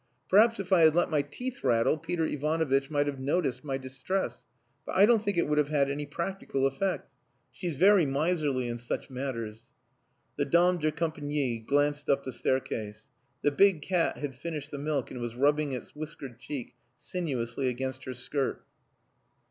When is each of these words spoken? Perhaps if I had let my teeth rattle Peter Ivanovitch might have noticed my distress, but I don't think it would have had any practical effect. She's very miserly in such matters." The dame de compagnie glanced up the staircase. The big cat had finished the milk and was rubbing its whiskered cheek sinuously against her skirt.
Perhaps 0.29 0.59
if 0.59 0.73
I 0.73 0.79
had 0.81 0.95
let 0.95 1.11
my 1.11 1.21
teeth 1.21 1.63
rattle 1.63 1.95
Peter 1.95 2.25
Ivanovitch 2.25 2.89
might 2.89 3.05
have 3.05 3.19
noticed 3.19 3.63
my 3.63 3.77
distress, 3.77 4.45
but 4.83 4.95
I 4.95 5.05
don't 5.05 5.23
think 5.23 5.37
it 5.37 5.45
would 5.47 5.59
have 5.59 5.69
had 5.69 5.91
any 5.91 6.07
practical 6.07 6.65
effect. 6.65 7.11
She's 7.51 7.75
very 7.75 8.07
miserly 8.07 8.67
in 8.67 8.79
such 8.79 9.11
matters." 9.11 9.69
The 10.37 10.45
dame 10.45 10.79
de 10.79 10.91
compagnie 10.91 11.59
glanced 11.59 12.09
up 12.09 12.23
the 12.23 12.31
staircase. 12.31 13.11
The 13.43 13.51
big 13.51 13.83
cat 13.83 14.17
had 14.17 14.33
finished 14.33 14.71
the 14.71 14.79
milk 14.79 15.11
and 15.11 15.19
was 15.21 15.35
rubbing 15.35 15.71
its 15.73 15.95
whiskered 15.95 16.39
cheek 16.39 16.73
sinuously 16.97 17.69
against 17.69 18.05
her 18.05 18.15
skirt. 18.15 18.65